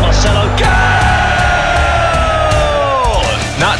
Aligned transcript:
Marcelo. 0.00 0.67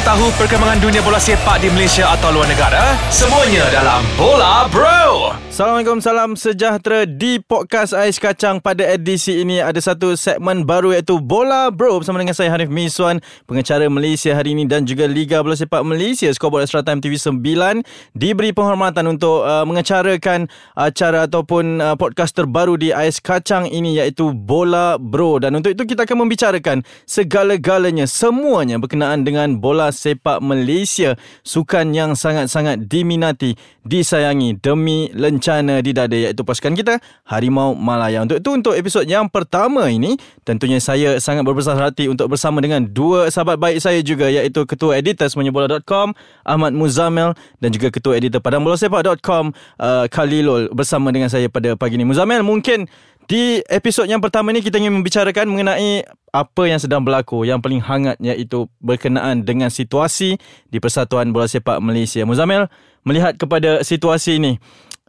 Tahu 0.08 0.33
perkembangan 0.41 0.81
dunia 0.81 1.04
bola 1.04 1.21
sepak 1.21 1.61
di 1.61 1.69
Malaysia 1.69 2.08
atau 2.17 2.33
luar 2.33 2.49
negara? 2.49 2.97
Semuanya 3.13 3.68
dalam 3.68 4.00
Bola 4.17 4.65
Bro! 4.73 5.36
Assalamualaikum, 5.52 6.00
salam 6.00 6.33
sejahtera 6.33 7.04
di 7.04 7.36
podcast 7.45 7.92
Ais 7.92 8.16
Kacang 8.16 8.57
pada 8.57 8.89
edisi 8.89 9.45
ini 9.45 9.61
ada 9.61 9.77
satu 9.77 10.16
segmen 10.16 10.64
baru 10.64 10.96
iaitu 10.96 11.21
Bola 11.21 11.68
Bro 11.68 12.00
bersama 12.00 12.25
dengan 12.25 12.32
saya 12.32 12.48
Hanif 12.57 12.72
Miswan, 12.72 13.21
pengacara 13.44 13.84
Malaysia 13.93 14.32
hari 14.32 14.57
ini 14.57 14.64
dan 14.64 14.89
juga 14.89 15.04
Liga 15.04 15.44
Bola 15.44 15.61
Sepak 15.61 15.84
Malaysia 15.84 16.32
Scoreboard 16.32 16.64
Extra 16.64 16.80
Time 16.80 17.04
TV 17.04 17.20
9 17.20 17.84
diberi 18.16 18.56
penghormatan 18.56 19.12
untuk 19.12 19.45
uh, 19.45 19.68
mengacarakan 19.68 20.48
acara 20.72 21.29
ataupun 21.29 21.84
uh, 21.84 22.00
podcast 22.00 22.32
terbaru 22.32 22.80
di 22.80 22.96
Ais 22.96 23.20
Kacang 23.20 23.68
ini 23.68 24.00
iaitu 24.00 24.32
Bola 24.32 24.96
Bro 24.96 25.45
dan 25.45 25.52
untuk 25.52 25.77
itu 25.77 25.84
kita 25.84 26.09
akan 26.09 26.25
membicarakan 26.25 26.81
segala-galanya 27.04 28.09
semuanya 28.09 28.81
berkenaan 28.81 29.20
dengan 29.20 29.61
bola 29.61 29.93
sepak 29.98 30.06
Malaysia 30.39 31.18
sukan 31.43 31.93
yang 31.93 32.15
sangat-sangat 32.15 32.87
diminati 32.87 33.59
disayangi 33.89 34.61
demi 34.61 35.09
lencana 35.17 35.81
di 35.81 35.97
dada 35.97 36.12
iaitu 36.12 36.45
pasukan 36.45 36.77
kita 36.77 36.95
Harimau 37.25 37.73
Malaya. 37.73 38.21
Untuk 38.23 38.39
itu 38.39 38.51
untuk 38.53 38.75
episod 38.77 39.09
yang 39.09 39.27
pertama 39.33 39.89
ini 39.89 40.21
tentunya 40.45 40.77
saya 40.79 41.17
sangat 41.19 41.43
berbesar 41.48 41.81
hati 41.81 42.07
untuk 42.12 42.29
bersama 42.29 42.61
dengan 42.61 42.84
dua 42.84 43.33
sahabat 43.33 43.57
baik 43.57 43.79
saya 43.81 44.05
juga 44.05 44.29
iaitu 44.29 44.69
ketua 44.69 45.01
editor 45.01 45.27
semuanyabola.com 45.33 46.12
Ahmad 46.45 46.77
Muzamil 46.77 47.33
dan 47.59 47.69
juga 47.73 47.89
ketua 47.89 48.20
editor 48.20 48.45
padangbolasepak.com 48.45 49.56
uh, 49.81 50.05
Khalilul 50.12 50.70
bersama 50.77 51.09
dengan 51.09 51.33
saya 51.33 51.48
pada 51.48 51.75
pagi 51.75 51.97
ini. 51.97 52.05
Muzamil 52.05 52.45
mungkin 52.45 52.87
di 53.29 53.61
episod 53.69 54.09
yang 54.09 54.25
pertama 54.25 54.53
ni 54.56 54.65
kita 54.65 54.81
ingin 54.81 54.93
membicarakan 55.01 55.53
mengenai 55.53 56.01
apa 56.33 56.69
yang 56.69 56.81
sedang 56.81 57.03
berlaku 57.03 57.45
yang 57.49 57.59
paling 57.59 57.81
hangat 57.83 58.17
iaitu 58.21 58.69
berkenaan 58.81 59.43
dengan 59.43 59.73
situasi 59.73 60.37
di 60.69 60.79
Persatuan 60.79 61.33
Bola 61.33 61.48
Sepak 61.48 61.81
Malaysia. 61.81 62.23
Muzamil 62.25 62.69
melihat 63.03 63.35
kepada 63.37 63.81
situasi 63.83 64.39
ini 64.39 64.53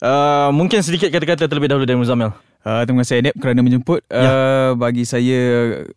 uh, 0.03 0.49
mungkin 0.55 0.79
sedikit 0.83 1.11
kata-kata 1.11 1.47
terlebih 1.47 1.69
dahulu 1.71 1.85
dari 1.85 1.99
Muzamil. 1.99 2.48
Uh, 2.59 2.83
terima 2.83 3.07
kasih 3.07 3.23
Adib 3.23 3.35
kerana 3.39 3.63
menjemput. 3.63 4.03
Uh, 4.11 4.19
ya. 4.19 4.33
Bagi 4.75 5.07
saya 5.07 5.39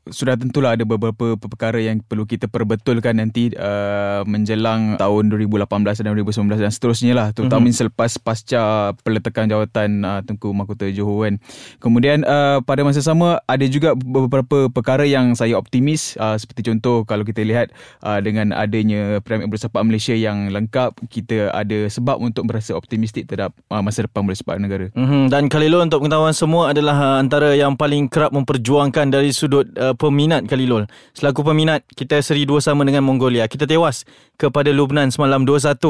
sudah 0.06 0.38
tentulah 0.38 0.78
ada 0.78 0.86
beberapa 0.86 1.34
perkara 1.34 1.82
yang 1.82 1.98
perlu 2.06 2.22
kita 2.22 2.46
perbetulkan 2.46 3.18
nanti 3.18 3.50
uh, 3.58 4.22
menjelang 4.30 4.94
tahun 4.94 5.34
2018 5.34 5.66
dan 6.06 6.14
2019 6.14 6.62
dan 6.62 6.70
seterusnya 6.70 7.12
lah. 7.18 7.28
Terutama 7.34 7.66
mm-hmm. 7.66 7.78
selepas 7.82 8.14
pasca 8.22 8.94
peletakan 9.02 9.50
jawatan 9.50 10.06
uh, 10.06 10.20
Tengku 10.22 10.54
Mahkota 10.54 10.86
Johor 10.94 11.26
kan. 11.26 11.42
Kemudian 11.82 12.22
uh, 12.22 12.62
pada 12.62 12.86
masa 12.86 13.02
sama 13.02 13.42
ada 13.50 13.66
juga 13.66 13.98
beberapa 13.98 14.70
perkara 14.70 15.02
yang 15.02 15.34
saya 15.34 15.58
optimis 15.58 16.14
uh, 16.22 16.38
seperti 16.38 16.70
contoh 16.70 17.02
kalau 17.02 17.26
kita 17.26 17.42
lihat 17.42 17.74
uh, 18.06 18.22
dengan 18.22 18.54
adanya 18.54 19.18
Premier 19.26 19.50
Bersepak 19.50 19.82
Malaysia 19.82 20.14
yang 20.14 20.54
lengkap 20.54 20.94
kita 21.10 21.50
ada 21.50 21.90
sebab 21.90 22.22
untuk 22.22 22.46
berasa 22.46 22.78
optimistik 22.78 23.26
terhadap 23.26 23.50
uh, 23.66 23.82
masa 23.82 24.06
depan 24.06 24.22
bola 24.22 24.38
sepak 24.38 24.62
negara. 24.62 24.86
Mm-hmm. 24.94 25.26
Dan 25.26 25.50
Khalilul 25.50 25.90
untuk 25.90 26.06
pengetahuan 26.06 26.30
semua 26.30 26.51
semua 26.52 26.68
adalah 26.68 26.96
uh, 27.00 27.16
antara 27.16 27.56
yang 27.56 27.80
paling 27.80 28.12
kerap 28.12 28.28
memperjuangkan 28.28 29.08
dari 29.08 29.32
sudut 29.32 29.64
uh, 29.80 29.96
peminat 29.96 30.44
Khalilul. 30.44 30.84
Selaku 31.16 31.40
peminat, 31.48 31.80
kita 31.96 32.20
seri 32.20 32.44
dua 32.44 32.60
sama 32.60 32.84
dengan 32.84 33.08
Mongolia. 33.08 33.48
Kita 33.48 33.64
tewas 33.64 34.04
kepada 34.36 34.68
Lubnan 34.68 35.08
semalam 35.08 35.48
2-1. 35.48 35.80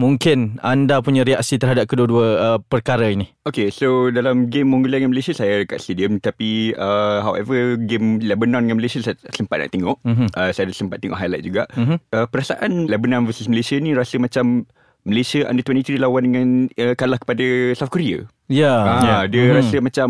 Mungkin 0.00 0.64
anda 0.64 1.04
punya 1.04 1.28
reaksi 1.28 1.60
terhadap 1.60 1.92
kedua-dua 1.92 2.26
uh, 2.40 2.58
perkara 2.72 3.12
ini. 3.12 3.28
Okay, 3.44 3.68
so 3.68 4.08
dalam 4.08 4.48
game 4.48 4.72
Mongolia 4.72 4.96
dengan 4.96 5.12
Malaysia, 5.12 5.36
saya 5.36 5.60
dekat 5.60 5.84
stadium. 5.84 6.16
Tapi, 6.24 6.72
uh, 6.72 7.20
however, 7.20 7.76
game 7.76 8.16
Lebanon 8.24 8.64
dengan 8.64 8.80
Malaysia, 8.80 9.04
saya 9.04 9.12
sempat 9.36 9.60
nak 9.60 9.76
tengok. 9.76 10.00
Mm-hmm. 10.08 10.28
Uh, 10.32 10.50
saya 10.56 10.64
ada 10.64 10.72
sempat 10.72 11.04
tengok 11.04 11.20
highlight 11.20 11.44
juga. 11.44 11.68
Mm-hmm. 11.76 12.16
Uh, 12.16 12.26
perasaan 12.32 12.88
Lebanon 12.88 13.28
versus 13.28 13.44
Malaysia 13.44 13.76
ni 13.76 13.92
rasa 13.92 14.16
macam 14.16 14.64
Malaysia 15.06 15.46
under 15.46 15.62
23 15.62 16.00
lawan 16.00 16.22
dengan 16.26 16.46
uh, 16.78 16.94
kalah 16.98 17.18
kepada 17.20 17.74
South 17.78 17.92
Korea. 17.92 18.26
Ya. 18.50 18.66
Yeah. 18.66 18.78
Ha, 18.80 18.92
yeah. 19.04 19.20
Dia 19.30 19.42
hmm. 19.46 19.56
rasa 19.58 19.76
macam 19.78 20.08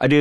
ada 0.00 0.20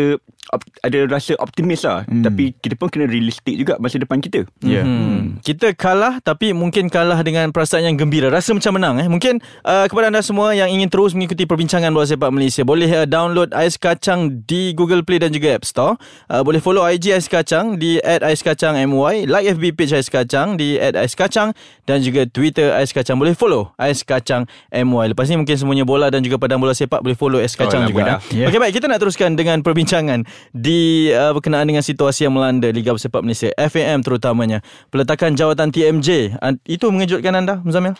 op, 0.54 0.62
ada 0.82 1.00
rasa 1.10 1.34
optimis 1.38 1.86
lah. 1.86 2.04
Hmm. 2.10 2.26
tapi 2.26 2.56
kita 2.58 2.74
pun 2.76 2.90
kena 2.90 3.06
realistik 3.06 3.56
juga 3.56 3.78
masa 3.78 4.02
depan 4.02 4.20
kita. 4.22 4.46
Yeah. 4.64 4.84
hmm. 4.86 5.00
hmm. 5.00 5.24
kita 5.46 5.74
kalah 5.78 6.22
tapi 6.24 6.52
mungkin 6.52 6.90
kalah 6.90 7.22
dengan 7.22 7.54
perasaan 7.54 7.86
yang 7.86 7.98
gembira. 7.98 8.28
Rasa 8.34 8.54
macam 8.54 8.78
menang 8.78 8.96
eh. 9.02 9.08
Mungkin 9.08 9.42
uh, 9.66 9.86
kepada 9.86 10.10
anda 10.10 10.22
semua 10.26 10.54
yang 10.58 10.70
ingin 10.70 10.90
terus 10.90 11.14
mengikuti 11.14 11.46
perbincangan 11.46 11.94
bola 11.94 12.06
sepak 12.06 12.32
Malaysia 12.34 12.66
boleh 12.66 12.90
uh, 12.90 13.06
download 13.06 13.54
Ais 13.54 13.78
Kacang 13.78 14.46
di 14.46 14.74
Google 14.74 15.06
Play 15.06 15.22
dan 15.22 15.34
juga 15.34 15.56
App 15.58 15.66
Store. 15.66 15.96
Uh, 16.30 16.42
boleh 16.42 16.62
follow 16.62 16.86
IG 16.86 17.14
Ais 17.14 17.28
Kacang 17.30 17.78
di 17.78 18.02
@aiskacangmy 18.02 19.30
like 19.30 19.46
FB 19.56 19.66
page 19.78 19.94
Ais 19.94 20.10
Kacang 20.10 20.58
di 20.58 20.78
@aiskacang 20.78 21.54
dan 21.86 22.02
juga 22.02 22.26
Twitter 22.30 22.74
Ais 22.74 22.90
Kacang. 22.90 23.18
Boleh 23.18 23.34
follow 23.38 23.74
Ais 23.78 24.02
Kacang 24.02 24.50
MY 24.74 25.14
lepas 25.14 25.26
ni 25.30 25.36
mungkin 25.38 25.56
semuanya 25.58 25.86
bola 25.86 26.10
dan 26.10 26.26
juga 26.26 26.42
padang 26.42 26.62
bola 26.62 26.74
sepak 26.74 27.02
boleh 27.02 27.18
follow 27.18 27.40
Ais 27.42 27.54
Kacang 27.54 27.86
oh, 27.86 27.90
juga 27.90 28.22
yeah. 28.32 28.50
okey 28.50 28.60
baik. 28.60 28.74
Kita 28.80 28.86
nak 28.88 29.00
teruskan 29.02 29.36
dengan 29.36 29.62
perbincangan 29.62 30.24
di 30.56 31.10
uh, 31.14 31.32
berkenaan 31.36 31.68
dengan 31.68 31.86
situasi 31.86 32.28
yang 32.28 32.34
melanda 32.36 32.68
Liga 32.70 32.92
Bersepak 32.92 33.22
Malaysia 33.22 33.52
FAM 33.56 34.02
terutamanya. 34.02 34.60
Peletakan 34.90 35.38
jawatan 35.38 35.70
TMJ 35.70 36.40
uh, 36.40 36.54
itu 36.66 36.90
mengejutkan 36.90 37.36
anda 37.38 37.62
Muzamil? 37.62 37.96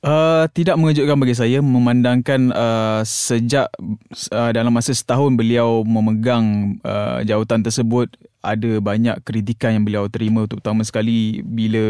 Uh, 0.00 0.48
tidak 0.56 0.80
mengejutkan 0.80 1.20
bagi 1.20 1.36
saya. 1.36 1.60
Memandangkan 1.60 2.48
uh, 2.56 3.00
sejak 3.04 3.68
uh, 4.32 4.50
dalam 4.50 4.72
masa 4.72 4.96
setahun 4.96 5.36
beliau 5.36 5.84
memegang 5.84 6.80
uh, 6.80 7.20
jawatan 7.20 7.60
tersebut 7.60 8.08
ada 8.40 8.80
banyak 8.80 9.20
kritikan 9.24 9.76
yang 9.76 9.84
beliau 9.84 10.04
terima 10.08 10.48
terutama 10.48 10.80
sekali 10.84 11.44
bila 11.44 11.84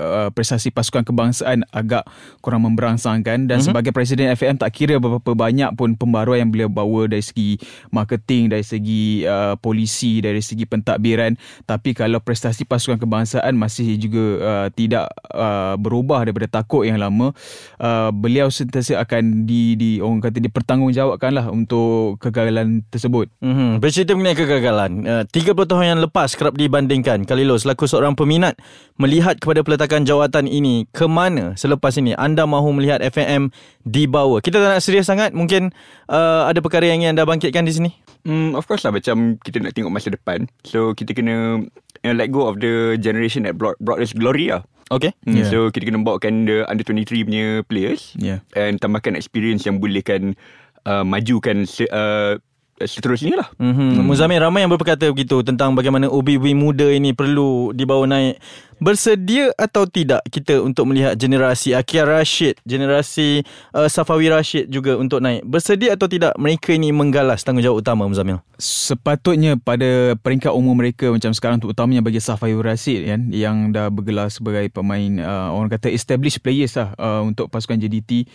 uh, 0.00 0.30
prestasi 0.34 0.68
pasukan 0.68 1.04
kebangsaan 1.04 1.64
agak 1.72 2.04
kurang 2.44 2.68
memberangsangkan 2.68 3.48
dan 3.48 3.60
mm-hmm. 3.60 3.64
sebagai 3.64 3.92
presiden 3.92 4.28
FAM 4.36 4.60
tak 4.60 4.72
kira 4.74 5.00
berapa 5.00 5.32
banyak 5.32 5.72
pun 5.78 5.96
pembaruan 5.96 6.44
yang 6.44 6.50
beliau 6.50 6.68
bawa 6.68 7.08
dari 7.08 7.24
segi 7.24 7.56
marketing 7.88 8.52
dari 8.52 8.64
segi 8.66 9.24
uh, 9.24 9.56
polisi 9.56 10.20
dari 10.20 10.44
segi 10.44 10.68
pentadbiran 10.68 11.36
tapi 11.64 11.96
kalau 11.96 12.20
prestasi 12.20 12.68
pasukan 12.68 13.00
kebangsaan 13.00 13.56
masih 13.56 13.96
juga 13.96 14.24
uh, 14.42 14.68
tidak 14.74 15.08
uh, 15.32 15.76
berubah 15.80 16.26
daripada 16.28 16.60
takut 16.60 16.84
yang 16.84 17.00
lama 17.00 17.32
uh, 17.80 18.10
beliau 18.12 18.52
sentiasa 18.52 19.00
akan 19.00 19.48
di 19.48 19.76
di 19.76 19.90
orang 20.02 20.20
kata 20.20 20.40
dipertanggungjawabkanlah 20.40 21.48
untuk 21.48 22.20
kegagalan 22.20 22.84
tersebut. 22.92 23.32
Mhm 23.38 23.74
bercerita 23.84 24.16
mengenai 24.16 24.38
kegagalan 24.38 24.92
uh, 25.04 25.24
30 25.28 25.54
tahun 25.54 25.84
yang 25.84 25.93
yang 25.94 26.02
lepas 26.02 26.34
kerap 26.34 26.58
dibandingkan 26.58 27.22
Kalilo 27.22 27.54
selaku 27.54 27.86
seorang 27.86 28.18
peminat 28.18 28.58
melihat 28.98 29.38
kepada 29.38 29.62
peletakan 29.62 30.02
jawatan 30.02 30.50
ini 30.50 30.90
ke 30.90 31.06
mana 31.06 31.54
selepas 31.54 31.94
ini 31.94 32.18
anda 32.18 32.44
mahu 32.44 32.74
melihat 32.74 32.98
FNM 33.00 33.54
dibawa 33.86 34.42
kita 34.42 34.58
tak 34.58 34.74
nak 34.74 34.82
serius 34.82 35.06
sangat 35.06 35.30
mungkin 35.30 35.70
uh, 36.10 36.50
ada 36.50 36.58
perkara 36.58 36.90
yang 36.90 37.06
ingin 37.06 37.14
anda 37.14 37.22
bangkitkan 37.22 37.62
di 37.62 37.72
sini 37.72 37.90
Hmm, 38.24 38.56
of 38.56 38.64
course 38.64 38.88
lah 38.88 38.92
macam 38.92 39.36
kita 39.36 39.60
nak 39.60 39.76
tengok 39.76 39.92
masa 39.92 40.08
depan. 40.08 40.48
So 40.64 40.96
kita 40.96 41.12
kena 41.12 41.60
you 42.00 42.08
know, 42.08 42.16
let 42.16 42.32
go 42.32 42.48
of 42.48 42.56
the 42.56 42.96
generation 42.96 43.44
that 43.44 43.60
brought, 43.60 43.76
brought 43.84 44.00
us 44.00 44.16
glory 44.16 44.48
lah. 44.48 44.64
Okay. 44.88 45.12
Hmm, 45.28 45.44
yeah. 45.44 45.48
So 45.52 45.68
kita 45.68 45.92
kena 45.92 46.00
bawakan 46.00 46.48
the 46.48 46.64
under 46.64 46.84
23 46.84 47.28
punya 47.28 47.46
players. 47.68 48.16
Yeah. 48.16 48.40
And 48.56 48.80
tambahkan 48.80 49.12
experience 49.12 49.68
yang 49.68 49.76
bolehkan 49.76 50.40
uh, 50.88 51.04
majukan 51.04 51.68
uh, 51.92 52.40
seterusnya 52.86 53.44
lah. 53.44 53.48
Mm-hmm. 53.58 53.90
Hmm. 54.00 54.04
Muzamil 54.06 54.40
ramai 54.40 54.64
yang 54.64 54.72
berkata 54.72 55.08
begitu 55.10 55.42
tentang 55.42 55.72
bagaimana 55.72 56.06
ubi-ubi 56.08 56.52
muda 56.52 56.88
ini 56.88 57.16
perlu 57.16 57.74
dibawa 57.74 58.06
naik. 58.08 58.38
Bersedia 58.82 59.54
atau 59.54 59.86
tidak 59.86 60.20
kita 60.28 60.58
untuk 60.60 60.90
melihat 60.90 61.14
generasi 61.14 61.72
Akia 61.72 62.02
Rashid, 62.04 62.58
generasi 62.66 63.46
uh, 63.70 63.86
Safawi 63.86 64.28
Rashid 64.28 64.66
juga 64.66 64.98
untuk 64.98 65.22
naik? 65.22 65.46
Bersedia 65.46 65.94
atau 65.94 66.10
tidak 66.10 66.34
mereka 66.36 66.74
ini 66.74 66.90
menggalas 66.90 67.46
tanggungjawab 67.46 67.80
utama 67.80 68.04
Muzamil? 68.10 68.42
Sepatutnya 68.58 69.56
pada 69.56 70.18
peringkat 70.18 70.50
umur 70.52 70.74
mereka 70.74 71.08
macam 71.08 71.30
sekarang 71.32 71.62
terutamanya 71.62 72.02
bagi 72.02 72.18
Safawi 72.18 72.58
Rashid 72.58 73.06
kan 73.06 73.30
yang 73.30 73.70
dah 73.70 73.88
bergelar 73.94 74.28
sebagai 74.28 74.66
pemain 74.74 75.22
uh, 75.22 75.54
orang 75.54 75.70
kata 75.70 75.88
established 75.94 76.42
players 76.42 76.74
lah 76.74 76.92
uh, 76.98 77.22
untuk 77.22 77.48
pasukan 77.48 77.78
JDT 77.78 78.26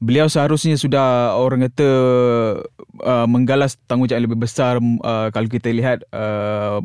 beliau 0.00 0.26
seharusnya 0.32 0.80
sudah 0.80 1.36
orang 1.36 1.68
kata 1.68 1.88
uh, 3.02 3.26
menggalas 3.30 3.78
tanggungjawab 3.86 4.18
yang 4.20 4.26
lebih 4.26 4.40
besar 4.42 4.78
uh, 4.78 5.28
kalau 5.30 5.48
kita 5.48 5.70
lihat 5.70 6.02
uh, 6.10 6.82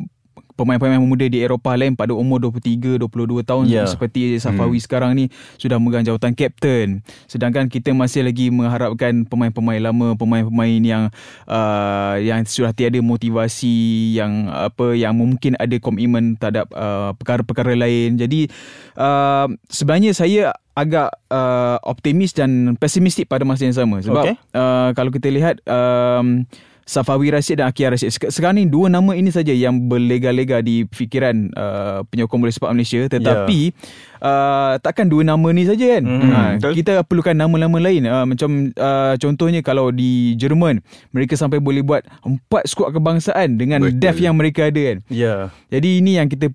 pemain-pemain 0.56 0.98
muda 0.98 1.28
di 1.28 1.44
Eropah 1.44 1.76
lain 1.76 1.92
pada 1.94 2.16
umur 2.16 2.40
23 2.40 2.96
22 2.96 3.44
tahun 3.44 3.64
yeah. 3.68 3.84
seperti 3.84 4.40
Safawi 4.40 4.80
hmm. 4.80 4.84
sekarang 4.88 5.10
ni 5.12 5.28
sudah 5.60 5.76
memegang 5.76 6.08
jawatan 6.08 6.32
kapten 6.32 7.04
sedangkan 7.28 7.68
kita 7.68 7.92
masih 7.92 8.24
lagi 8.24 8.48
mengharapkan 8.48 9.28
pemain-pemain 9.28 9.78
lama 9.78 10.16
pemain-pemain 10.16 10.80
yang 10.80 11.04
uh, 11.44 12.16
yang 12.18 12.42
sudah 12.48 12.72
tiada 12.72 12.98
motivasi 13.04 14.16
yang 14.16 14.48
apa 14.48 14.96
yang 14.96 15.12
mungkin 15.12 15.54
ada 15.60 15.76
komitmen 15.76 16.40
terhadap 16.40 16.72
uh, 16.72 17.12
perkara-perkara 17.20 17.76
lain 17.76 18.16
jadi 18.16 18.48
uh, 18.96 19.52
sebenarnya 19.68 20.16
saya 20.16 20.56
agak 20.76 21.08
uh, 21.32 21.80
optimis 21.84 22.36
dan 22.36 22.76
pesimistik 22.76 23.28
pada 23.28 23.44
masa 23.48 23.64
yang 23.64 23.76
sama 23.76 24.00
sebab 24.04 24.24
okay. 24.24 24.36
uh, 24.52 24.92
kalau 24.92 25.08
kita 25.08 25.32
lihat 25.32 25.60
um, 25.64 26.44
Safawi 26.86 27.28
Rashid 27.28 27.58
dan 27.58 27.66
Akia 27.66 27.90
Rashid. 27.90 28.08
Sek- 28.08 28.30
Sekarang 28.30 28.54
ni 28.54 28.64
dua 28.64 28.86
nama 28.86 29.10
ini 29.10 29.28
saja 29.28 29.50
yang 29.50 29.84
berlega-lega 29.84 30.62
di 30.62 30.86
fikiran 30.86 31.50
uh, 31.50 32.06
penyokong 32.06 32.38
bola 32.38 32.48
sepak 32.48 32.70
Malaysia 32.70 33.02
tetapi 33.04 33.74
uh, 34.16 34.78
takkan 34.78 35.04
dua 35.04 35.26
nama 35.26 35.50
ni 35.50 35.66
saja 35.66 35.98
kan. 35.98 36.02
Mhm, 36.02 36.30
Ha, 36.30 36.40
betul. 36.56 36.72
kita 36.74 36.92
perlukan 37.02 37.34
nama-nama 37.34 37.82
lain 37.82 38.06
uh, 38.06 38.22
macam 38.22 38.50
uh, 38.70 39.14
contohnya 39.16 39.60
kalau 39.60 39.90
di 39.90 40.36
Jerman 40.36 40.78
mereka 41.10 41.34
sampai 41.34 41.58
boleh 41.58 41.82
buat 41.82 42.06
empat 42.22 42.62
skuad 42.66 42.94
kebangsaan 42.94 43.58
dengan 43.58 43.82
Betul. 43.82 43.98
depth 43.98 44.22
yang 44.22 44.38
mereka 44.38 44.70
ada 44.70 44.78
kan. 44.78 44.98
Ya. 45.10 45.50
Jadi 45.66 45.98
ini 45.98 46.16
yang 46.16 46.30
kita 46.30 46.54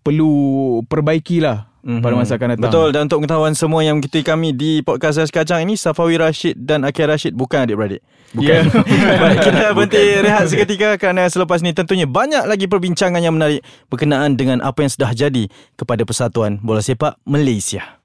perlu 0.00 0.30
perbaikilah 0.86 1.71
mm-hmm. 1.82 2.02
pada 2.02 2.14
masa 2.14 2.32
akan 2.38 2.48
datang. 2.56 2.64
Betul 2.70 2.88
dan 2.94 3.00
untuk 3.10 3.18
pengetahuan 3.22 3.54
semua 3.54 3.82
yang 3.84 3.98
mengikuti 3.98 4.22
kami 4.24 4.54
di 4.54 4.80
podcast 4.80 5.20
Ais 5.20 5.34
Kacang 5.34 5.62
ini 5.62 5.74
Safawi 5.76 6.16
Rashid 6.16 6.56
dan 6.58 6.86
Akhil 6.86 7.10
Rashid 7.10 7.34
bukan 7.34 7.66
adik-beradik. 7.68 8.00
Bukan. 8.32 8.62
Baik, 9.22 9.38
kita 9.44 9.76
berhenti 9.76 10.02
rehat 10.24 10.44
seketika 10.48 10.96
kerana 10.96 11.28
selepas 11.28 11.60
ni 11.60 11.76
tentunya 11.76 12.08
banyak 12.08 12.48
lagi 12.48 12.64
perbincangan 12.64 13.20
yang 13.20 13.36
menarik 13.36 13.60
berkenaan 13.92 14.40
dengan 14.40 14.64
apa 14.64 14.80
yang 14.80 14.90
sudah 14.90 15.12
jadi 15.12 15.52
kepada 15.76 16.08
Persatuan 16.08 16.56
Bola 16.64 16.80
Sepak 16.80 17.20
Malaysia. 17.28 18.01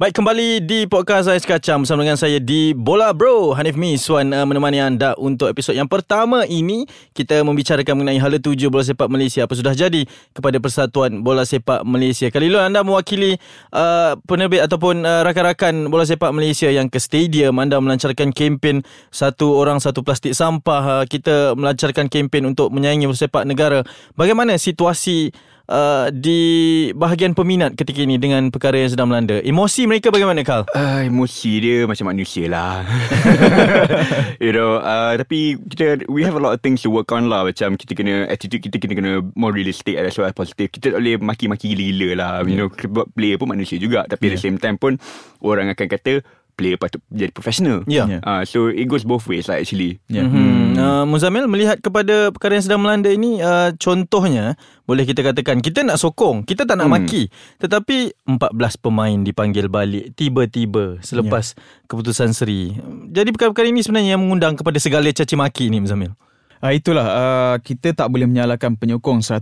Baik 0.00 0.16
kembali 0.16 0.64
di 0.64 0.88
podcast 0.88 1.28
Ais 1.28 1.44
Kacang 1.44 1.84
bersama 1.84 2.00
dengan 2.00 2.16
saya 2.16 2.40
di 2.40 2.72
Bola 2.72 3.12
Bro 3.12 3.52
Hanif 3.52 3.76
Miswan 3.76 4.32
uh, 4.32 4.48
menemani 4.48 4.80
anda 4.80 5.12
untuk 5.20 5.52
episod 5.52 5.76
yang 5.76 5.92
pertama 5.92 6.48
ini 6.48 6.88
kita 7.12 7.44
membicarakan 7.44 8.00
mengenai 8.00 8.16
hala 8.16 8.40
tuju 8.40 8.72
bola 8.72 8.80
sepak 8.80 9.12
Malaysia 9.12 9.44
apa 9.44 9.52
sudah 9.52 9.76
jadi 9.76 10.08
kepada 10.32 10.56
Persatuan 10.56 11.20
Bola 11.20 11.44
Sepak 11.44 11.84
Malaysia. 11.84 12.32
Kali 12.32 12.48
ini 12.48 12.56
anda 12.56 12.80
mewakili 12.80 13.36
uh, 13.76 14.16
penerbit 14.24 14.64
ataupun 14.64 15.04
uh, 15.04 15.20
rakan-rakan 15.20 15.92
bola 15.92 16.08
sepak 16.08 16.32
Malaysia 16.32 16.72
yang 16.72 16.88
ke 16.88 16.96
stadium 16.96 17.60
anda 17.60 17.76
melancarkan 17.76 18.32
kempen 18.32 18.80
satu 19.12 19.52
orang 19.52 19.84
satu 19.84 20.00
plastik 20.00 20.32
sampah 20.32 21.04
uh, 21.04 21.04
kita 21.04 21.52
melancarkan 21.60 22.08
kempen 22.08 22.48
untuk 22.48 22.72
menyayangi 22.72 23.04
bola 23.04 23.20
sepak 23.20 23.44
negara. 23.44 23.84
Bagaimana 24.16 24.56
situasi 24.56 25.28
Uh, 25.70 26.10
di 26.10 26.40
bahagian 26.98 27.30
peminat 27.30 27.78
ketika 27.78 28.02
ini 28.02 28.18
dengan 28.18 28.50
perkara 28.50 28.74
yang 28.82 28.90
sedang 28.90 29.06
melanda. 29.06 29.38
Emosi 29.38 29.86
mereka 29.86 30.10
bagaimana 30.10 30.42
Kal? 30.42 30.66
Uh, 30.74 31.06
emosi 31.06 31.62
dia 31.62 31.76
macam 31.86 32.10
manusia 32.10 32.50
lah. 32.50 32.82
You 34.42 34.50
know 34.50 34.82
uh, 34.82 35.14
Tapi 35.20 35.60
kita 35.68 36.10
We 36.10 36.26
have 36.26 36.34
a 36.34 36.42
lot 36.42 36.56
of 36.56 36.60
things 36.64 36.82
to 36.82 36.90
work 36.90 37.14
on 37.14 37.30
lah. 37.30 37.46
Macam 37.46 37.78
kita 37.78 37.94
kena 37.94 38.26
Attitude 38.26 38.66
kita 38.66 38.82
kena 38.82 38.94
kena 38.98 39.12
More 39.38 39.52
realistic 39.52 40.00
As 40.00 40.16
well 40.16 40.26
as 40.26 40.34
positive 40.34 40.72
Kita 40.72 40.90
tak 40.90 40.98
boleh 40.98 41.20
maki-maki 41.20 41.76
gila-gila 41.76 42.08
lah. 42.18 42.32
You 42.48 42.56
know 42.56 42.68
Sebab 42.72 43.12
player 43.14 43.38
pun 43.38 43.52
manusia 43.52 43.78
juga. 43.78 44.08
Tapi 44.10 44.32
at 44.32 44.40
the 44.40 44.42
same 44.42 44.58
time 44.58 44.74
pun 44.80 44.98
Orang 45.38 45.70
akan 45.70 45.86
kata 45.86 46.24
Player 46.60 46.76
patut 46.76 47.00
jadi 47.08 47.32
professional 47.32 47.80
Ya. 47.86 48.04
Ya. 48.04 48.20
uh, 48.20 48.44
So 48.44 48.68
it 48.68 48.84
goes 48.84 49.02
both 49.02 49.24
ways 49.24 49.48
lah 49.48 49.56
actually 49.56 49.96
Ya. 50.06 50.22
Hmm. 50.22 50.76
Uh, 50.76 51.04
Muzamil 51.04 51.44
melihat 51.46 51.80
kepada 51.80 52.28
perkara 52.28 52.54
yang 52.54 52.62
sedang 52.62 52.80
melanda 52.80 53.08
ini 53.08 53.40
uh, 53.40 53.72
contohnya 53.74 54.54
boleh 54.84 55.02
kita 55.02 55.24
katakan 55.24 55.58
kita 55.58 55.80
nak 55.80 55.96
sokong 55.96 56.42
kita 56.42 56.62
tak 56.62 56.76
nak 56.76 56.86
Hmm. 56.86 57.00
maki 57.00 57.32
tetapi 57.56 58.12
14 58.26 58.52
pemain 58.76 59.16
dipanggil 59.16 59.66
balik 59.66 60.12
tiba-tiba 60.14 61.00
selepas 61.00 61.56
keputusan 61.86 62.30
seri 62.30 62.76
jadi 63.06 63.30
perkara-perkara 63.30 63.66
ini 63.66 63.80
sebenarnya 63.80 64.14
yang 64.14 64.22
mengundang 64.22 64.52
kepada 64.52 64.76
segala 64.76 65.08
caci 65.08 65.32
maki 65.32 65.66
ni 65.66 65.78
Muzamil 65.78 66.12
Uh, 66.60 66.76
itulah 66.76 67.06
uh, 67.08 67.56
kita 67.64 67.96
tak 67.96 68.12
boleh 68.12 68.28
menyalahkan 68.28 68.76
penyokong 68.76 69.24
100% 69.24 69.40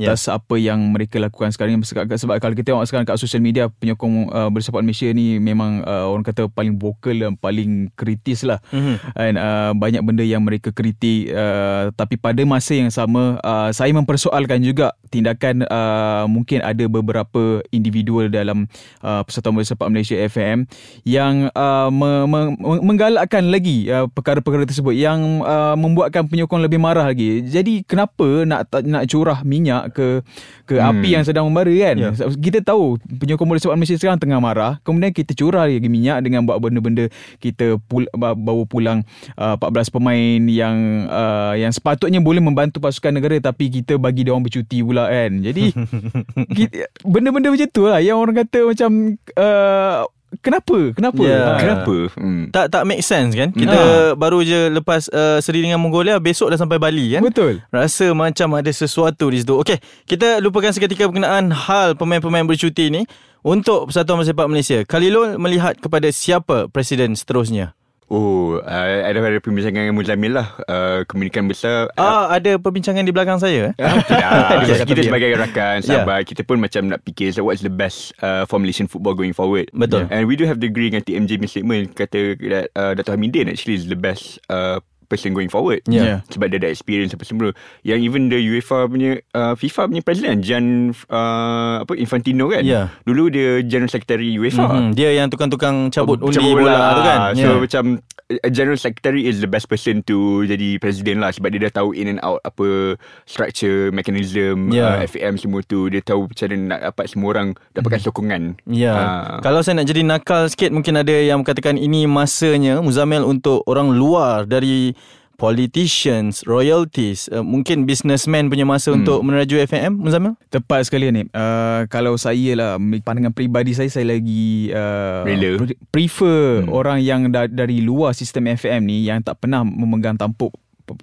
atas 0.00 0.20
Ya. 0.24 0.40
apa 0.40 0.56
yang 0.56 0.80
mereka 0.96 1.20
lakukan 1.20 1.52
sekarang 1.52 1.76
ni 1.76 1.84
sebab, 1.84 2.40
kalau 2.40 2.56
kita 2.56 2.72
tengok 2.72 2.88
sekarang 2.88 3.04
kat 3.04 3.20
social 3.20 3.44
media 3.44 3.68
penyokong 3.68 4.32
uh, 4.32 4.48
bersepak 4.48 4.80
Malaysia 4.80 5.12
ni 5.12 5.36
memang 5.36 5.84
uh, 5.84 6.08
orang 6.08 6.24
kata 6.24 6.48
paling 6.48 6.80
vokal 6.80 7.20
dan 7.20 7.36
paling 7.36 7.92
kritis 7.92 8.48
lah 8.48 8.64
Mhm. 8.72 8.96
and 9.12 9.36
uh, 9.36 9.76
banyak 9.76 10.00
benda 10.00 10.24
yang 10.24 10.40
mereka 10.40 10.72
kritik 10.72 11.28
uh, 11.36 11.92
tapi 11.92 12.16
pada 12.16 12.40
masa 12.48 12.80
yang 12.80 12.88
sama 12.88 13.36
uh, 13.44 13.68
saya 13.68 13.92
mempersoalkan 13.92 14.64
juga 14.64 14.96
tindakan 15.12 15.68
uh, 15.68 16.24
mungkin 16.32 16.64
ada 16.64 16.88
beberapa 16.88 17.60
individual 17.72 18.32
dalam 18.32 18.64
uh, 19.04 19.20
Persatuan 19.20 19.52
Bola 19.52 19.68
Sepak 19.68 19.88
Malaysia 19.92 20.16
FM 20.16 20.64
yang 21.04 21.52
uh, 21.52 21.92
me, 21.92 22.24
me, 22.24 22.40
menggalakkan 22.80 23.52
lagi 23.52 23.88
uh, 23.92 24.08
perkara-perkara 24.08 24.64
tersebut 24.64 24.96
yang 24.96 25.44
uh, 25.44 25.76
membuatkan 25.76 26.24
penyokong 26.38 26.62
lebih 26.62 26.78
marah 26.78 27.10
lagi. 27.10 27.42
Jadi 27.42 27.82
kenapa 27.82 28.46
nak 28.46 28.70
nak 28.86 29.10
curah 29.10 29.42
minyak 29.42 29.90
ke 29.90 30.22
ke 30.70 30.78
hmm. 30.78 30.86
api 30.86 31.08
yang 31.18 31.26
sedang 31.26 31.50
membara 31.50 31.74
kan? 31.74 31.98
Ya. 31.98 32.14
Kita 32.14 32.62
tahu 32.62 32.94
penyokong 33.02 33.50
bola 33.50 33.58
sepak 33.58 33.74
Malaysia 33.74 33.98
sekarang 33.98 34.22
tengah 34.22 34.38
marah, 34.38 34.78
kemudian 34.86 35.10
kita 35.10 35.34
curah 35.34 35.66
lagi 35.66 35.90
minyak 35.90 36.22
dengan 36.22 36.46
buat 36.46 36.62
benda-benda 36.62 37.10
kita 37.42 37.82
pul, 37.90 38.06
bawa 38.14 38.62
pulang 38.70 39.02
uh, 39.34 39.58
14 39.58 39.90
pemain 39.90 40.40
yang 40.46 41.10
uh, 41.10 41.58
yang 41.58 41.74
sepatutnya 41.74 42.22
boleh 42.22 42.38
membantu 42.38 42.78
pasukan 42.78 43.18
negara 43.18 43.34
tapi 43.42 43.66
kita 43.66 43.98
bagi 43.98 44.22
dia 44.22 44.30
orang 44.30 44.46
bercuti 44.46 44.78
pula 44.86 45.10
kan. 45.10 45.42
Jadi 45.42 45.74
kita, 46.62 46.86
benda-benda 47.02 47.50
macam 47.50 47.68
tu 47.74 47.82
lah 47.90 47.98
yang 47.98 48.22
orang 48.22 48.46
kata 48.46 48.62
macam 48.62 49.18
uh, 49.34 50.06
kenapa? 50.44 50.92
Kenapa? 50.92 51.22
Ya. 51.24 51.40
Ha. 51.40 51.58
Kenapa? 51.60 51.96
Hmm. 52.16 52.52
tak 52.52 52.68
tak 52.68 52.82
make 52.84 53.00
sense 53.00 53.32
kan 53.32 53.48
kita 53.54 54.12
baru 54.14 54.44
je 54.44 54.68
lepas 54.72 55.08
uh, 55.12 55.40
seri 55.40 55.64
dengan 55.64 55.80
Mongolia 55.80 56.20
besok 56.20 56.52
dah 56.52 56.58
sampai 56.60 56.76
Bali 56.76 57.16
kan 57.16 57.22
Betul. 57.24 57.60
Rasa 57.70 58.12
macam 58.16 58.58
ada 58.58 58.70
sesuatu 58.72 59.30
di 59.30 59.40
situ. 59.42 59.54
Okey, 59.54 59.78
kita 60.08 60.42
lupakan 60.42 60.72
seketika 60.74 61.06
berkenaan 61.06 61.52
hal 61.52 61.94
pemain-pemain 61.94 62.44
bercuti 62.44 62.90
ni 62.90 63.02
untuk 63.46 63.88
Persatuan 63.88 64.20
Bola 64.20 64.26
Sepak 64.26 64.48
Malaysia. 64.50 64.78
Khalilul 64.82 65.38
melihat 65.38 65.78
kepada 65.78 66.10
siapa 66.10 66.66
presiden 66.68 67.14
seterusnya? 67.14 67.77
Oh, 68.08 68.56
uh, 68.56 68.64
ada 69.04 69.20
ada 69.20 69.36
perbincangan 69.36 69.84
dengan 69.84 69.92
Muzamil 69.92 70.32
lah. 70.32 70.56
Uh, 70.64 71.04
kemungkinan 71.04 71.44
besar 71.44 71.92
Ah, 71.94 72.32
ada 72.32 72.56
perbincangan 72.56 73.04
di 73.04 73.12
belakang 73.12 73.36
saya. 73.36 73.68
eh? 73.68 73.72
Tidak 73.76 74.16
Dia 74.64 74.64
kita 74.64 74.80
kata 74.80 74.92
dia. 74.94 75.04
sebagai 75.04 75.30
rakan 75.36 75.76
Ya. 75.78 75.84
sahabat 75.84 76.24
Kita 76.24 76.40
pun 76.42 76.56
macam 76.56 76.88
nak 76.88 77.04
fikir 77.04 77.30
so 77.30 77.44
What's 77.44 77.60
the 77.60 77.68
best 77.68 78.16
uh, 78.18 78.42
For 78.44 78.56
Malaysian 78.56 78.88
football 78.88 79.12
going 79.12 79.32
forward 79.32 79.68
Betul. 79.70 80.08
And 80.08 80.24
we 80.24 80.34
do 80.34 80.44
have 80.44 80.56
the 80.56 80.66
agree 80.66 80.88
Dengan 80.88 81.04
TMJ 81.04 81.36
punya 81.36 81.52
statement 81.52 81.84
Kata 81.92 82.20
that 82.48 82.72
uh, 82.72 82.92
Dato' 82.92 83.12
Hamidin 83.12 83.44
Actually 83.46 83.76
is 83.76 83.84
the 83.84 83.94
best 83.94 84.40
uh, 84.48 84.80
Person 85.08 85.32
going 85.32 85.48
forward 85.48 85.80
Ya. 85.88 86.04
Yeah. 86.04 86.18
Sebab 86.28 86.52
dia 86.52 86.60
ada 86.60 86.68
experience 86.68 87.10
apa 87.10 87.24
semua 87.24 87.50
Yang 87.80 87.98
even 88.04 88.28
the 88.28 88.36
UEFA 88.38 88.86
punya 88.86 89.18
uh, 89.32 89.56
FIFA 89.56 89.82
punya 89.88 90.02
president 90.04 90.38
Jan 90.40 90.92
uh, 91.08 91.82
apa 91.82 91.92
Infantino 91.96 92.46
kan 92.46 92.62
Ya. 92.62 92.92
Dulu 93.02 93.32
dia 93.32 93.64
General 93.64 93.88
Secretary 93.88 94.36
UEFA 94.36 94.68
Mhm, 94.68 94.92
Dia 94.92 95.10
yang 95.14 95.28
tukang-tukang 95.28 95.88
cabut 95.88 96.20
undi 96.20 96.36
Cabut 96.36 96.60
bola, 96.60 96.92
tu 96.92 97.02
kan. 97.02 97.18
So 97.32 97.48
Ya. 97.48 97.58
macam 97.58 97.84
a 98.28 98.50
General 98.52 98.76
Secretary 98.76 99.24
is 99.24 99.40
the 99.40 99.48
best 99.48 99.64
person 99.66 100.04
to 100.04 100.44
jadi 100.44 100.76
presiden 100.76 101.16
lah 101.16 101.32
sebab 101.32 101.48
dia 101.48 101.64
dah 101.64 101.80
tahu 101.80 101.96
in 101.96 102.12
and 102.12 102.20
out 102.20 102.44
apa 102.44 102.92
structure, 103.24 103.88
mechanism, 103.88 104.68
Ya. 104.68 105.00
uh, 105.00 105.08
FAM 105.08 105.40
semua 105.40 105.64
tu. 105.64 105.88
Dia 105.88 106.04
tahu 106.04 106.28
macam 106.28 106.46
mana 106.52 106.56
nak 106.68 106.80
dapat 106.92 107.06
semua 107.08 107.28
orang 107.32 107.48
dapatkan 107.72 108.00
sokongan. 108.02 108.42
Ya. 108.68 108.92
Ah. 108.92 109.40
Kalau 109.40 109.64
saya 109.64 109.80
nak 109.80 109.88
jadi 109.88 110.04
nakal 110.04 110.44
sikit 110.46 110.68
mungkin 110.68 111.00
ada 111.00 111.14
yang 111.14 111.40
katakan 111.40 111.80
ini 111.80 112.04
masanya 112.04 112.84
Muzamil 112.84 113.24
untuk 113.24 113.64
orang 113.64 113.96
luar 113.96 114.44
dari 114.44 114.92
politicians, 115.38 116.42
royalties, 116.44 117.30
uh, 117.30 117.46
mungkin 117.46 117.86
businessman 117.86 118.50
punya 118.50 118.66
masa 118.66 118.90
hmm. 118.90 118.98
untuk 119.00 119.18
meneraju 119.22 119.54
FAM 119.70 119.94
Muzamil? 119.94 120.34
Tepat 120.50 120.90
sekali 120.90 121.14
ni. 121.14 121.22
Uh, 121.30 121.86
kalau 121.86 122.18
saya 122.18 122.58
lah 122.58 122.70
pandangan 123.06 123.30
peribadi 123.30 123.70
saya 123.72 123.86
saya 123.86 124.18
lagi 124.18 124.74
uh, 124.74 125.22
Rela. 125.22 125.62
prefer 125.94 126.66
hmm. 126.66 126.74
orang 126.74 126.98
yang 127.00 127.30
da- 127.30 127.48
dari 127.48 127.78
luar 127.78 128.18
sistem 128.18 128.50
FM 128.50 128.90
ni 128.90 129.06
yang 129.06 129.22
tak 129.22 129.38
pernah 129.38 129.62
memegang 129.62 130.18
tampuk 130.18 130.50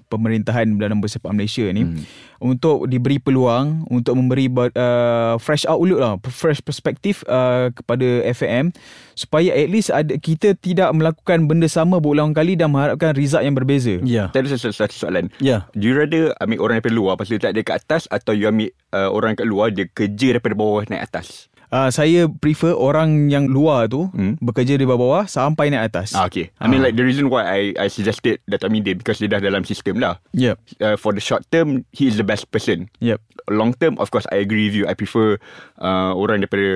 pemerintahan 0.10 0.78
dalam 0.80 1.04
bersepak 1.04 1.30
Malaysia 1.36 1.66
ni 1.70 1.86
hmm. 1.86 2.04
untuk 2.42 2.90
diberi 2.90 3.22
peluang 3.22 3.86
untuk 3.92 4.18
memberi 4.18 4.50
uh, 4.50 5.38
fresh 5.38 5.68
outlook 5.70 6.00
lah 6.00 6.14
fresh 6.30 6.64
perspektif 6.64 7.22
uh, 7.30 7.70
kepada 7.76 8.26
FM 8.32 8.74
supaya 9.14 9.54
at 9.54 9.70
least 9.70 9.90
ada 9.94 10.18
kita 10.18 10.58
tidak 10.58 10.92
melakukan 10.96 11.46
benda 11.46 11.70
sama 11.70 12.02
berulang 12.02 12.36
kali 12.36 12.58
dan 12.60 12.72
mengharapkan 12.72 13.16
result 13.16 13.44
yang 13.44 13.56
berbeza. 13.56 14.02
Ya. 14.04 14.28
Tadi 14.32 14.52
ada 14.52 14.58
satu, 14.60 14.96
soalan. 14.96 15.32
Ya. 15.40 15.68
Do 15.78 15.88
you 15.88 15.96
rather 15.96 16.36
ambil 16.44 16.60
orang 16.62 16.76
daripada 16.80 16.96
luar 16.96 17.14
Lepas 17.16 17.28
tu 17.32 17.36
letak 17.40 17.54
dia 17.56 17.64
kat 17.64 17.76
atas 17.86 18.04
Atau 18.12 18.36
you 18.36 18.48
ambil 18.52 18.70
uh, 18.92 19.10
orang 19.10 19.34
kat 19.40 19.48
luar 19.48 19.72
Dia 19.72 19.88
kerja 19.88 20.36
daripada 20.36 20.54
bawah 20.58 20.84
naik 20.88 21.08
atas 21.08 21.48
Uh, 21.76 21.92
saya 21.92 22.32
prefer 22.32 22.72
orang 22.72 23.28
yang 23.28 23.52
luar 23.52 23.86
tu 23.86 24.08
Hmm. 24.10 24.40
bekerja 24.40 24.80
di 24.80 24.88
bawah 24.88 25.28
sampai 25.28 25.68
naik 25.68 25.92
atas. 25.92 26.16
Ah, 26.16 26.24
okay. 26.24 26.56
I 26.56 26.66
mean 26.66 26.80
like 26.80 26.96
the 26.96 27.04
reason 27.04 27.28
why 27.28 27.44
I 27.44 27.62
I 27.76 27.88
suggested 27.88 28.40
Dato' 28.46 28.66
Hamidin 28.66 28.96
Because 28.96 29.20
dia 29.20 29.28
dah 29.28 29.44
dalam 29.44 29.68
sistem 29.68 30.00
dah 30.00 30.16
Yep. 30.32 30.56
uh, 30.80 30.96
For 30.96 31.12
the 31.12 31.20
short 31.20 31.44
term 31.50 31.84
He 31.92 32.08
is 32.08 32.16
the 32.16 32.24
best 32.24 32.48
person 32.48 32.88
Yep. 33.04 33.20
long 33.52 33.76
term 33.76 34.00
of 34.00 34.08
course 34.08 34.24
I 34.32 34.40
agree 34.40 34.66
with 34.66 34.76
you 34.78 34.86
I 34.86 34.96
prefer 34.96 35.36
uh, 35.76 36.16
orang 36.16 36.40
daripada 36.40 36.70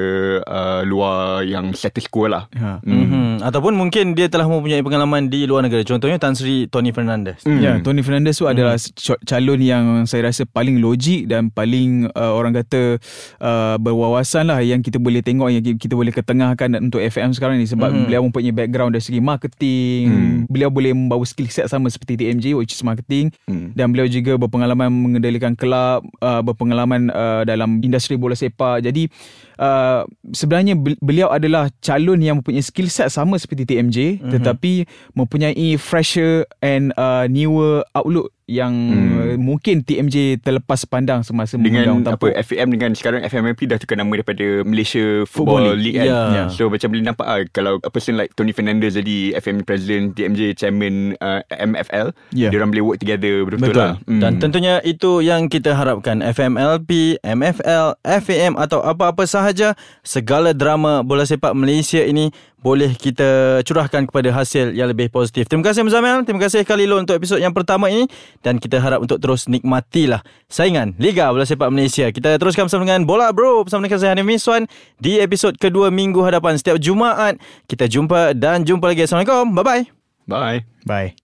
uh, 0.44 0.82
luar 0.84 1.42
yang 1.44 1.72
status 1.72 2.06
quo 2.06 2.28
lah 2.28 2.52
Ha. 2.52 2.82
mm. 2.82 2.90
Mm-hmm. 2.90 3.28
Ataupun 3.40 3.72
mungkin 3.72 4.14
dia 4.14 4.28
telah 4.28 4.46
mempunyai 4.46 4.82
pengalaman 4.82 5.30
di 5.30 5.46
luar 5.46 5.64
negara. 5.64 5.80
Contohnya 5.80 6.18
Tan 6.18 6.34
Sri 6.34 6.66
Tony 6.68 6.90
Fernandez. 6.90 7.40
Mm. 7.46 7.60
Ya, 7.62 7.72
Tony 7.80 8.02
Fernandez 8.02 8.36
tu 8.36 8.50
adalah 8.50 8.76
cal- 8.76 9.22
calon 9.24 9.62
yang 9.62 9.86
saya 10.04 10.28
rasa 10.28 10.44
paling 10.44 10.82
logik 10.82 11.30
dan 11.30 11.48
paling 11.48 12.10
uh, 12.12 12.34
orang 12.34 12.52
kata 12.52 12.98
uh, 13.40 13.78
berwawasan 13.78 14.50
lah 14.50 14.60
yang 14.60 14.82
kita 14.82 14.89
boleh 14.98 15.22
tengok 15.22 15.50
yang 15.54 15.62
kita 15.62 15.94
boleh 15.94 16.10
ketengahkan 16.10 16.80
untuk 16.82 17.04
FM 17.04 17.36
sekarang 17.36 17.62
ni 17.62 17.70
sebab 17.70 17.92
mm-hmm. 17.92 18.06
beliau 18.10 18.22
mempunyai 18.26 18.54
background 18.56 18.92
dari 18.98 19.04
segi 19.06 19.22
marketing 19.22 20.04
mm. 20.10 20.40
beliau 20.50 20.74
boleh 20.74 20.96
membawa 20.96 21.22
skill 21.28 21.52
set 21.52 21.70
sama 21.70 21.92
seperti 21.94 22.18
TMJ 22.26 22.58
which 22.58 22.74
is 22.74 22.82
marketing 22.82 23.30
mm. 23.46 23.78
dan 23.78 23.94
beliau 23.94 24.10
juga 24.10 24.40
berpengalaman 24.40 24.90
mengendalikan 24.90 25.54
kelab 25.54 26.02
uh, 26.24 26.42
berpengalaman 26.42 27.14
uh, 27.14 27.46
dalam 27.46 27.84
industri 27.86 28.18
bola 28.18 28.34
sepak 28.34 28.82
jadi 28.82 29.06
uh, 29.62 30.08
sebenarnya 30.34 30.74
beliau 31.04 31.30
adalah 31.30 31.70
calon 31.84 32.24
yang 32.24 32.42
mempunyai 32.42 32.66
skill 32.66 32.90
set 32.90 33.14
sama 33.14 33.38
seperti 33.38 33.68
TMJ 33.70 33.98
mm-hmm. 34.18 34.32
tetapi 34.34 34.88
mempunyai 35.14 35.76
fresher 35.76 36.48
and 36.64 36.96
uh, 36.96 37.30
newer 37.30 37.86
outlook 37.94 38.32
yang 38.50 38.74
hmm. 38.74 39.38
mungkin 39.38 39.86
TMJ 39.86 40.42
terlepas 40.42 40.90
pandang 40.90 41.22
semasa 41.22 41.54
dengan 41.62 42.02
apa 42.10 42.34
FAM 42.42 42.74
dengan 42.74 42.98
sekarang 42.98 43.22
FMMP 43.22 43.70
dah 43.70 43.78
tukar 43.78 44.02
nama 44.02 44.10
daripada 44.10 44.66
Malaysia 44.66 45.24
Football, 45.30 45.70
Football 45.70 45.78
League, 45.78 45.98
kan 46.02 46.08
yeah. 46.10 46.48
so 46.50 46.66
macam 46.66 46.90
boleh 46.90 47.06
nampak 47.06 47.26
ah 47.30 47.46
kalau 47.54 47.78
a 47.86 47.90
person 47.94 48.18
like 48.18 48.34
Tony 48.34 48.50
Fernandez 48.50 48.98
jadi 48.98 49.38
FM 49.38 49.62
president 49.62 50.18
TMJ 50.18 50.58
chairman 50.58 51.14
uh, 51.22 51.46
MFL 51.54 52.10
yeah. 52.34 52.50
dia 52.50 52.58
orang 52.58 52.74
boleh 52.74 52.84
work 52.90 52.98
together 52.98 53.46
betul-betul 53.46 53.78
Betul. 53.78 53.86
lah 53.86 53.96
hmm. 54.10 54.22
dan 54.26 54.32
tentunya 54.42 54.76
itu 54.82 55.22
yang 55.22 55.46
kita 55.46 55.78
harapkan 55.78 56.26
FMLP 56.26 57.22
MFL 57.22 58.02
FAM 58.02 58.58
atau 58.58 58.82
apa-apa 58.82 59.30
sahaja 59.30 59.78
segala 60.02 60.58
drama 60.58 61.06
bola 61.06 61.30
sepak 61.30 61.54
Malaysia 61.54 62.02
ini 62.02 62.34
boleh 62.60 62.92
kita 62.96 63.60
curahkan 63.64 64.08
kepada 64.08 64.30
hasil 64.36 64.76
yang 64.76 64.92
lebih 64.92 65.08
positif. 65.08 65.48
Terima 65.48 65.64
kasih 65.64 65.88
Muzamil, 65.88 66.28
terima 66.28 66.44
kasih 66.44 66.68
Khalilo 66.68 67.00
untuk 67.00 67.16
episod 67.16 67.40
yang 67.40 67.56
pertama 67.56 67.88
ini 67.88 68.06
dan 68.44 68.60
kita 68.60 68.84
harap 68.84 69.00
untuk 69.00 69.18
terus 69.24 69.48
nikmatilah 69.48 70.20
saingan 70.52 70.92
Liga 71.00 71.32
Bola 71.32 71.48
Sepak 71.48 71.72
Malaysia. 71.72 72.12
Kita 72.12 72.36
teruskan 72.36 72.68
bersama 72.68 72.84
dengan 72.84 73.08
Bola 73.08 73.32
Bro 73.32 73.64
bersama 73.64 73.88
dengan 73.88 74.00
saya 74.04 74.12
Hanif 74.12 74.28
Miswan 74.28 74.68
di 75.00 75.24
episod 75.24 75.56
kedua 75.56 75.88
minggu 75.88 76.20
hadapan 76.20 76.60
setiap 76.60 76.76
Jumaat. 76.84 77.40
Kita 77.66 77.88
jumpa 77.88 78.36
dan 78.36 78.68
jumpa 78.68 78.92
lagi. 78.92 79.08
Assalamualaikum. 79.08 79.56
Bye-bye. 79.56 79.84
Bye. 80.30 80.68
Bye. 80.86 81.16